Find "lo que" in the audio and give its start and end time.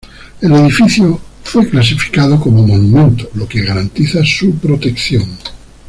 3.35-3.61